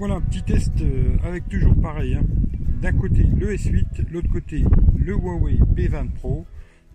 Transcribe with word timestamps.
voilà 0.00 0.14
un 0.14 0.20
petit 0.22 0.42
test 0.42 0.72
euh, 0.80 1.18
avec 1.24 1.46
toujours 1.50 1.78
pareil. 1.78 2.14
hein. 2.14 2.24
D'un 2.80 2.92
côté 2.92 3.22
le 3.24 3.54
S8, 3.54 4.10
l'autre 4.10 4.30
côté 4.30 4.64
le 4.96 5.12
Huawei 5.12 5.58
P20 5.76 6.10
Pro, 6.12 6.46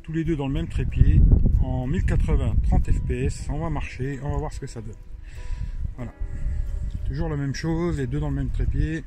tous 0.01 0.11
les 0.11 0.23
deux 0.23 0.35
dans 0.35 0.47
le 0.47 0.53
même 0.53 0.67
trépied, 0.67 1.21
en 1.61 1.85
1080 1.85 2.55
30 2.63 2.89
fps. 2.91 3.47
On 3.49 3.59
va 3.59 3.69
marcher, 3.69 4.19
on 4.23 4.31
va 4.31 4.37
voir 4.37 4.51
ce 4.51 4.59
que 4.59 4.65
ça 4.65 4.81
donne. 4.81 4.95
Voilà. 5.97 6.11
Toujours 7.05 7.29
la 7.29 7.37
même 7.37 7.53
chose, 7.53 7.99
les 7.99 8.07
deux 8.07 8.19
dans 8.19 8.29
le 8.29 8.35
même 8.37 8.49
trépied. 8.49 9.03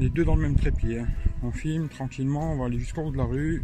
Les 0.00 0.08
deux 0.10 0.24
dans 0.24 0.34
le 0.34 0.42
même 0.42 0.56
trépied. 0.56 0.98
hein. 0.98 1.06
On 1.44 1.52
filme 1.52 1.88
tranquillement, 1.88 2.54
on 2.54 2.56
va 2.56 2.66
aller 2.66 2.80
jusqu'au 2.80 3.04
bout 3.04 3.12
de 3.12 3.16
la 3.18 3.24
rue. 3.24 3.62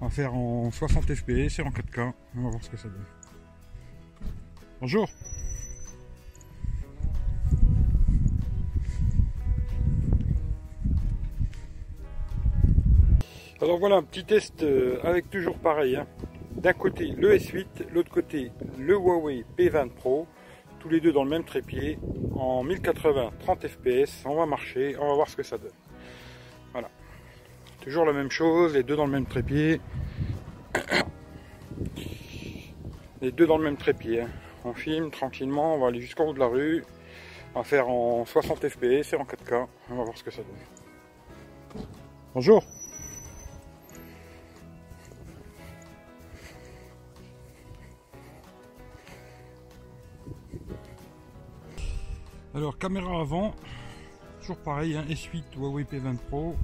On 0.00 0.06
va 0.06 0.10
faire 0.10 0.34
en 0.34 0.72
60 0.72 1.14
fps 1.14 1.28
et 1.60 1.62
en 1.62 1.70
4K. 1.70 2.12
On 2.36 2.42
va 2.42 2.50
voir 2.50 2.64
ce 2.64 2.70
que 2.70 2.76
ça 2.76 2.88
donne. 2.88 3.04
Bonjour 4.80 5.08
Alors 13.64 13.78
voilà 13.78 13.96
un 13.96 14.02
petit 14.02 14.26
test 14.26 14.62
euh, 14.62 14.98
avec 15.04 15.30
toujours 15.30 15.56
pareil. 15.56 15.96
hein. 15.96 16.06
D'un 16.54 16.74
côté 16.74 17.06
le 17.06 17.34
S8, 17.34 17.88
l'autre 17.94 18.10
côté 18.10 18.52
le 18.78 18.92
Huawei 18.94 19.46
P20 19.56 19.88
Pro, 19.88 20.26
tous 20.80 20.90
les 20.90 21.00
deux 21.00 21.12
dans 21.12 21.24
le 21.24 21.30
même 21.30 21.44
trépied, 21.44 21.98
en 22.36 22.62
1080 22.62 23.30
30 23.40 23.66
fps. 23.66 24.26
On 24.26 24.34
va 24.34 24.44
marcher, 24.44 24.96
on 25.00 25.08
va 25.08 25.14
voir 25.14 25.30
ce 25.30 25.36
que 25.36 25.42
ça 25.42 25.56
donne. 25.56 25.72
Voilà. 26.72 26.90
Toujours 27.82 28.04
la 28.04 28.12
même 28.12 28.30
chose, 28.30 28.74
les 28.74 28.82
deux 28.82 28.96
dans 28.96 29.06
le 29.06 29.12
même 29.12 29.24
trépied. 29.24 29.80
Les 33.22 33.32
deux 33.32 33.46
dans 33.46 33.56
le 33.56 33.64
même 33.64 33.78
trépied. 33.78 34.20
hein. 34.20 34.28
On 34.66 34.74
filme 34.74 35.10
tranquillement, 35.10 35.76
on 35.76 35.78
va 35.78 35.86
aller 35.86 36.02
jusqu'au 36.02 36.26
bout 36.26 36.34
de 36.34 36.38
la 36.38 36.48
rue. 36.48 36.84
On 37.54 37.60
va 37.60 37.64
faire 37.64 37.88
en 37.88 38.26
60 38.26 38.68
fps 38.68 39.14
et 39.14 39.16
en 39.16 39.24
4K. 39.24 39.66
On 39.90 39.94
va 39.94 40.04
voir 40.04 40.18
ce 40.18 40.22
que 40.22 40.30
ça 40.30 40.42
donne. 40.42 41.84
Bonjour 42.34 42.62
Alors 52.54 52.78
caméra 52.78 53.20
avant, 53.20 53.52
toujours 54.40 54.58
pareil, 54.58 54.96
hein, 54.96 55.04
S8 55.08 55.42
Huawei 55.56 55.82
P20 55.82 56.16
Pro, 56.28 56.56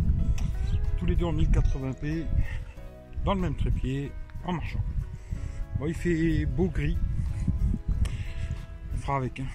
tous 0.98 1.06
les 1.06 1.16
deux 1.16 1.24
en 1.24 1.32
1080p, 1.32 2.26
dans 3.24 3.34
le 3.34 3.40
même 3.40 3.56
trépied, 3.56 4.12
en 4.44 4.52
marchant. 4.52 4.78
Bon, 5.80 5.86
il 5.86 5.94
fait 5.94 6.46
beau 6.46 6.68
gris, 6.68 6.96
on 8.94 8.98
fera 8.98 9.16
avec. 9.16 9.40
hein. 9.40 9.46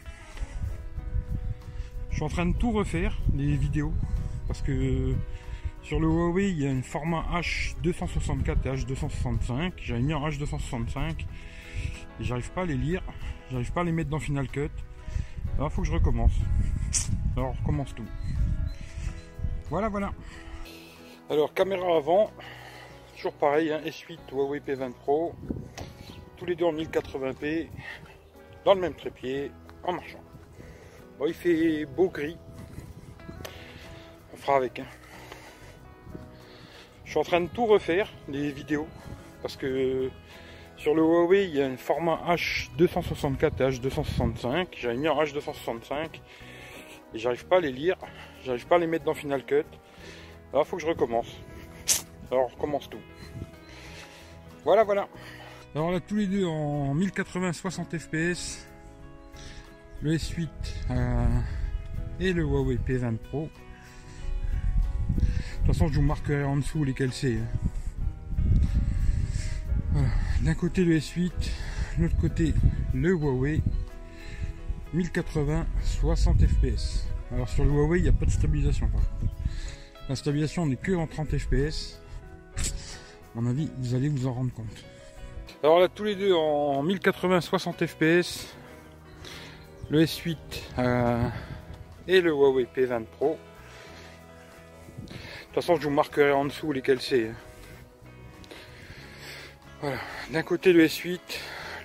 Je 2.09 2.15
suis 2.15 2.23
en 2.23 2.29
train 2.29 2.47
de 2.47 2.57
tout 2.57 2.71
refaire, 2.71 3.17
les 3.33 3.55
vidéos, 3.55 3.93
parce 4.47 4.61
que 4.61 5.15
sur 5.83 6.01
le 6.01 6.07
Huawei 6.07 6.49
il 6.51 6.59
y 6.59 6.67
a 6.67 6.71
un 6.71 6.81
format 6.81 7.25
H264 7.39 8.57
et 8.65 8.75
H265, 8.75 9.71
j'avais 9.77 10.01
mis 10.01 10.13
en 10.13 10.27
H265 10.27 11.11
et 12.19 12.23
j'arrive 12.25 12.51
pas 12.51 12.63
à 12.63 12.65
les 12.65 12.75
lire, 12.75 13.01
j'arrive 13.51 13.71
pas 13.71 13.81
à 13.81 13.83
les 13.85 13.93
mettre 13.93 14.09
dans 14.09 14.19
Final 14.19 14.49
Cut. 14.49 14.69
Alors 15.57 15.71
faut 15.71 15.81
que 15.81 15.87
je 15.87 15.93
recommence. 15.93 16.33
Alors 17.35 17.49
on 17.49 17.61
recommence 17.61 17.93
tout. 17.95 18.05
Voilà 19.69 19.89
voilà. 19.89 20.11
Alors 21.29 21.53
caméra 21.53 21.97
avant, 21.97 22.29
toujours 23.15 23.33
pareil, 23.33 23.71
hein, 23.71 23.81
S8 23.85 24.19
Huawei 24.31 24.59
P20 24.59 24.93
Pro, 24.93 25.33
tous 26.37 26.45
les 26.45 26.55
deux 26.55 26.65
en 26.65 26.73
1080p, 26.73 27.69
dans 28.63 28.73
le 28.75 28.81
même 28.81 28.93
trépied, 28.93 29.51
en 29.83 29.93
marchant. 29.93 30.19
Bon 31.17 31.25
il 31.27 31.33
fait 31.33 31.85
beau 31.85 32.09
gris. 32.09 32.37
On 34.33 34.37
fera 34.37 34.57
avec. 34.57 34.79
hein. 34.79 34.85
Je 37.05 37.11
suis 37.11 37.19
en 37.19 37.23
train 37.23 37.41
de 37.41 37.47
tout 37.47 37.65
refaire, 37.65 38.09
les 38.27 38.51
vidéos, 38.51 38.87
parce 39.41 39.55
que 39.55 40.09
sur 40.85 40.93
le 40.93 41.01
Huawei, 41.01 41.45
il 41.45 41.55
y 41.55 41.61
a 41.63 41.65
un 41.65 41.77
format 41.77 42.21
H264 42.35 43.53
et 43.59 43.71
H265. 43.71 44.67
J'avais 44.77 44.95
mis 44.95 45.07
en 45.07 45.19
H265 45.19 46.21
et 47.11 47.17
j'arrive 47.17 47.47
pas 47.47 47.57
à 47.57 47.59
les 47.59 47.71
lire, 47.71 47.97
j'arrive 48.43 48.67
pas 48.67 48.75
à 48.75 48.77
les 48.77 48.85
mettre 48.85 49.03
dans 49.03 49.15
Final 49.15 49.43
Cut. 49.43 49.63
Alors 50.53 50.67
faut 50.67 50.75
que 50.75 50.83
je 50.83 50.87
recommence. 50.87 51.39
Alors 52.29 52.43
on 52.43 52.47
recommence 52.55 52.87
tout. 52.87 52.99
Voilà, 54.63 54.83
voilà. 54.83 55.07
Alors 55.73 55.89
là, 55.89 55.99
tous 55.99 56.17
les 56.17 56.27
deux 56.27 56.45
en 56.45 56.93
1080 56.93 57.53
60 57.53 57.97
fps. 57.97 58.67
Le 60.03 60.13
S8 60.13 60.47
euh, 60.91 61.25
et 62.19 62.31
le 62.31 62.43
Huawei 62.43 62.75
P20 62.75 63.17
Pro. 63.17 63.49
De 65.09 65.25
toute 65.25 65.65
façon, 65.65 65.87
je 65.87 65.95
vous 65.95 66.05
marquerai 66.05 66.43
en 66.43 66.57
dessous 66.57 66.83
lesquels 66.83 67.11
c'est. 67.11 67.39
Hein. 70.45 70.49
D'un 70.49 70.53
côté 70.53 70.83
le 70.83 70.97
S8, 70.97 71.31
de 71.97 72.03
l'autre 72.03 72.17
côté 72.17 72.53
le 72.93 73.11
Huawei 73.11 73.61
1080 74.93 75.65
60 75.83 76.37
fps. 76.47 77.07
Alors 77.33 77.49
sur 77.49 77.65
le 77.65 77.71
Huawei, 77.71 77.99
il 77.99 78.03
n'y 78.03 78.09
a 78.09 78.13
pas 78.13 78.25
de 78.25 78.31
stabilisation 78.31 78.87
par 78.87 79.01
contre. 79.01 79.33
La 80.07 80.15
stabilisation 80.15 80.65
n'est 80.65 80.75
que 80.75 80.93
en 80.93 81.07
30 81.07 81.37
fps. 81.37 81.99
À 82.57 83.41
mon 83.41 83.49
avis, 83.49 83.69
vous 83.79 83.95
allez 83.95 84.07
vous 84.07 84.27
en 84.27 84.33
rendre 84.33 84.53
compte. 84.53 84.85
Alors 85.63 85.79
là, 85.79 85.87
tous 85.87 86.03
les 86.03 86.15
deux 86.15 86.33
en 86.33 86.83
1080 86.83 87.41
60 87.41 87.85
fps. 87.87 88.55
Le 89.89 90.03
S8 90.03 90.37
euh, 90.79 91.29
et 92.07 92.21
le 92.21 92.31
Huawei 92.31 92.67
P20 92.75 93.05
Pro. 93.05 93.37
De 94.99 95.07
toute 95.07 95.53
façon, 95.53 95.75
je 95.75 95.83
vous 95.83 95.93
marquerai 95.93 96.31
en 96.31 96.45
dessous 96.45 96.71
lesquels 96.71 97.01
c'est. 97.01 97.31
D'un 100.31 100.43
côté 100.43 100.73
le 100.73 100.85
S8, 100.85 101.19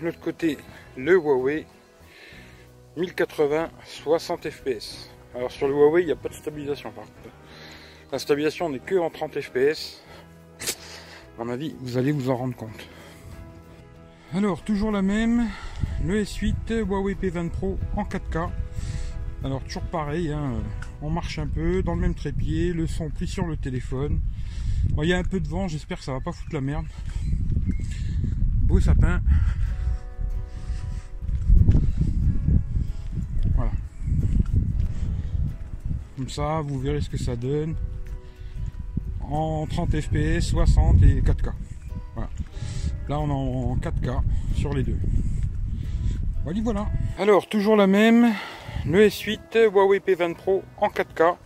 de 0.00 0.06
l'autre 0.06 0.20
côté 0.20 0.58
le 0.96 1.14
Huawei 1.14 1.66
1080 2.96 3.70
60 3.84 4.50
fps. 4.50 5.10
Alors 5.34 5.50
sur 5.50 5.68
le 5.68 5.74
Huawei, 5.74 6.02
il 6.02 6.06
n'y 6.06 6.12
a 6.12 6.16
pas 6.16 6.28
de 6.28 6.34
stabilisation 6.34 6.90
par 6.90 7.04
contre. 7.04 7.34
La 8.12 8.18
stabilisation 8.18 8.68
n'est 8.68 8.80
que 8.80 8.96
en 8.96 9.10
30 9.10 9.40
fps. 9.40 10.02
À 11.38 11.44
mon 11.44 11.52
avis, 11.52 11.74
vous 11.80 11.96
allez 11.96 12.12
vous 12.12 12.28
en 12.28 12.36
rendre 12.36 12.56
compte. 12.56 12.88
Alors, 14.34 14.62
toujours 14.62 14.92
la 14.92 15.02
même, 15.02 15.48
le 16.04 16.22
S8 16.22 16.84
Huawei 16.84 17.14
P20 17.14 17.50
Pro 17.50 17.78
en 17.96 18.04
4K. 18.04 18.50
Alors, 19.42 19.62
toujours 19.64 19.82
pareil, 19.84 20.30
hein, 20.32 20.52
on 21.02 21.10
marche 21.10 21.38
un 21.38 21.46
peu 21.46 21.82
dans 21.82 21.94
le 21.94 22.00
même 22.00 22.14
trépied, 22.14 22.72
le 22.72 22.86
son 22.86 23.10
pris 23.10 23.26
sur 23.26 23.46
le 23.46 23.56
téléphone. 23.56 24.20
Il 25.02 25.08
y 25.08 25.12
a 25.12 25.18
un 25.18 25.24
peu 25.24 25.40
de 25.40 25.48
vent, 25.48 25.66
j'espère 25.66 25.98
que 25.98 26.04
ça 26.04 26.12
va 26.12 26.20
pas 26.20 26.32
foutre 26.32 26.54
la 26.54 26.60
merde. 26.60 26.86
Beau 28.62 28.80
sapin. 28.80 29.20
Voilà. 33.54 33.72
Comme 36.16 36.28
ça, 36.28 36.60
vous 36.62 36.78
verrez 36.78 37.00
ce 37.00 37.10
que 37.10 37.18
ça 37.18 37.36
donne. 37.36 37.74
En 39.22 39.66
30 39.66 40.00
fps, 40.00 40.40
60 40.40 41.02
et 41.02 41.20
4K. 41.22 41.52
Voilà. 42.14 42.30
Là, 43.08 43.20
on 43.20 43.28
est 43.28 43.32
en 43.32 43.76
4K 43.76 44.20
sur 44.56 44.74
les 44.74 44.82
deux. 44.82 44.98
Voilà, 46.44 46.60
voilà. 46.62 46.86
Alors, 47.18 47.48
toujours 47.48 47.76
la 47.76 47.86
même. 47.86 48.32
Le 48.86 49.06
S8 49.08 49.68
Huawei 49.70 49.98
P20 49.98 50.34
Pro 50.34 50.62
en 50.78 50.88
4K. 50.88 51.36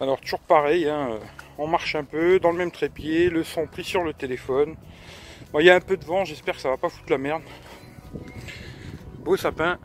Alors, 0.00 0.20
toujours 0.20 0.40
pareil. 0.40 0.88
hein, 0.88 1.18
On 1.58 1.66
marche 1.66 1.94
un 1.94 2.04
peu 2.04 2.38
dans 2.38 2.52
le 2.52 2.58
même 2.58 2.70
trépied. 2.70 3.30
Le 3.30 3.42
son 3.42 3.66
pris 3.66 3.84
sur 3.84 4.04
le 4.04 4.12
téléphone. 4.12 4.74
Il 5.58 5.66
y 5.66 5.70
a 5.70 5.76
un 5.76 5.80
peu 5.80 5.96
de 5.96 6.04
vent. 6.04 6.24
J'espère 6.24 6.54
que 6.54 6.60
ça 6.60 6.70
va 6.70 6.76
pas 6.76 6.88
foutre 6.88 7.10
la 7.10 7.18
merde. 7.18 7.42
Beau 9.18 9.36
sapin. 9.36 9.78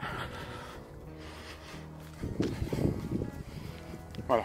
Voilà. 4.27 4.43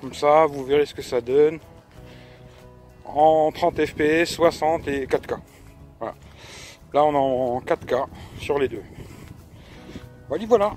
Comme 0.00 0.14
ça, 0.14 0.46
vous 0.46 0.64
verrez 0.64 0.86
ce 0.86 0.94
que 0.94 1.02
ça 1.02 1.20
donne. 1.20 1.58
En 3.04 3.50
30 3.52 3.86
fps, 3.86 4.24
60 4.24 4.88
et 4.88 5.06
4K. 5.06 5.38
Voilà. 5.98 6.14
Là, 6.92 7.04
on 7.04 7.12
est 7.12 7.16
en 7.16 7.60
4K 7.60 8.06
sur 8.38 8.58
les 8.58 8.68
deux. 8.68 8.82
Voilà, 10.28 10.46
voilà. 10.46 10.76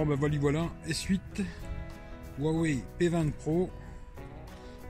Bon 0.00 0.06
ben 0.06 0.14
voilà, 0.14 0.38
voilà, 0.38 0.66
S8 0.88 1.20
Huawei 2.38 2.78
P20 2.98 3.32
Pro 3.32 3.68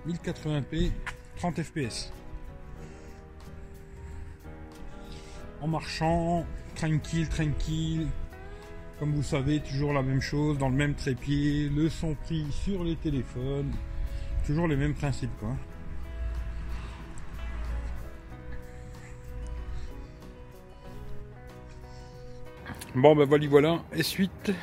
1080p 0.06 0.92
30 1.34 1.62
fps 1.64 2.12
en 5.60 5.66
marchant 5.66 6.46
tranquille, 6.76 7.28
tranquille. 7.28 8.06
Comme 9.00 9.12
vous 9.12 9.24
savez, 9.24 9.58
toujours 9.58 9.92
la 9.92 10.02
même 10.02 10.20
chose, 10.20 10.58
dans 10.58 10.68
le 10.68 10.76
même 10.76 10.94
trépied, 10.94 11.68
le 11.70 11.88
son 11.88 12.14
pris 12.14 12.46
sur 12.52 12.84
les 12.84 12.94
téléphones. 12.94 13.72
Toujours 14.46 14.68
les 14.68 14.76
mêmes 14.76 14.94
principes, 14.94 15.36
quoi. 15.40 15.56
Bon 22.94 23.16
ben 23.16 23.24
voilà, 23.24 23.48
voilà. 23.48 23.82
S8 23.96 24.54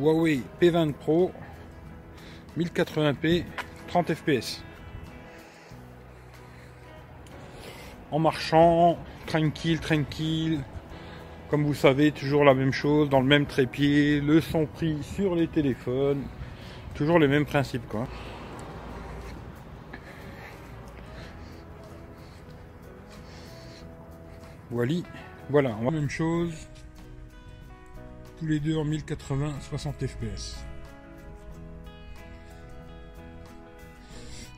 Huawei 0.00 0.42
P20 0.60 0.92
Pro 0.94 1.32
1080p 2.58 3.44
30 3.88 4.14
fps. 4.14 4.62
En 8.10 8.18
marchant, 8.18 8.98
tranquille, 9.26 9.80
tranquille. 9.80 10.60
Comme 11.50 11.64
vous 11.64 11.74
savez, 11.74 12.12
toujours 12.12 12.44
la 12.44 12.54
même 12.54 12.72
chose, 12.72 13.10
dans 13.10 13.20
le 13.20 13.26
même 13.26 13.46
trépied, 13.46 14.20
le 14.20 14.40
son 14.40 14.66
pris 14.66 15.02
sur 15.02 15.34
les 15.34 15.48
téléphones. 15.48 16.22
Toujours 16.94 17.18
les 17.18 17.28
mêmes 17.28 17.46
principes 17.46 17.86
quoi. 17.88 18.06
Voilà, 24.70 24.94
voilà, 25.50 25.76
la 25.82 25.90
même 25.90 26.08
chose 26.08 26.66
tous 28.42 28.48
les 28.48 28.58
deux 28.58 28.76
en 28.76 28.84
1080 28.84 29.54
60 29.60 30.04
fps. 30.04 30.56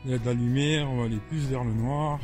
Il 0.04 0.10
y 0.10 0.14
a 0.14 0.18
de 0.18 0.24
la 0.24 0.32
lumière, 0.32 0.88
on 0.88 1.00
va 1.00 1.04
aller 1.04 1.20
plus 1.28 1.46
vers 1.48 1.62
le 1.64 1.72
noir. 1.74 2.18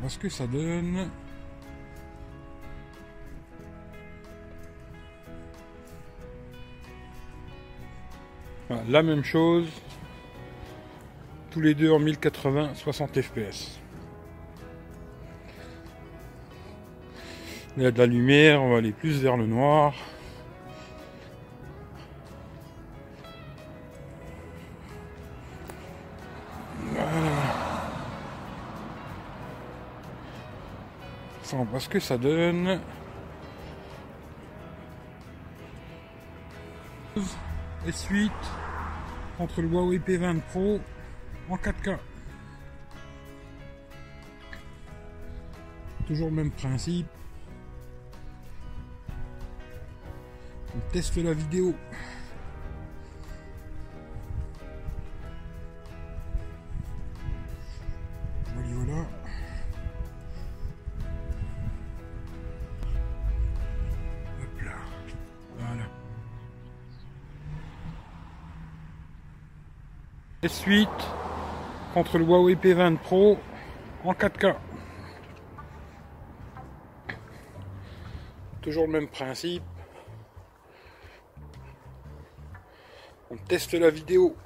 Voit 0.00 0.10
ce 0.10 0.18
que 0.18 0.28
ça 0.28 0.48
donne. 0.48 1.08
La 8.88 9.02
même 9.02 9.24
chose, 9.24 9.66
tous 11.50 11.60
les 11.60 11.74
deux 11.74 11.90
en 11.90 11.98
1080 11.98 12.74
60 12.74 13.20
fps. 13.20 13.80
Il 17.76 17.82
y 17.82 17.86
a 17.86 17.90
de 17.90 17.98
la 17.98 18.06
lumière, 18.06 18.62
on 18.62 18.70
va 18.70 18.78
aller 18.78 18.92
plus 18.92 19.20
vers 19.20 19.36
le 19.36 19.46
noir. 19.46 19.94
Voit 31.70 31.80
ce 31.80 31.88
que 31.88 32.00
ça 32.00 32.18
donne. 32.18 32.80
S8 37.86 38.30
entre 39.38 39.62
le 39.62 39.68
Huawei 39.68 39.98
P20 39.98 40.40
Pro 40.40 40.80
en 41.48 41.56
4K. 41.56 41.98
Toujours 46.06 46.28
le 46.28 46.34
même 46.34 46.50
principe. 46.50 47.06
On 50.74 50.92
teste 50.92 51.16
la 51.16 51.32
vidéo. 51.32 51.74
S8 70.66 70.88
contre 71.94 72.18
le 72.18 72.24
Huawei 72.24 72.56
P20 72.56 72.96
Pro 72.98 73.38
en 74.04 74.12
4K. 74.12 74.56
Toujours 78.62 78.86
le 78.86 78.92
même 78.92 79.08
principe. 79.08 79.62
On 83.30 83.36
teste 83.36 83.74
la 83.74 83.90
vidéo. 83.90 84.36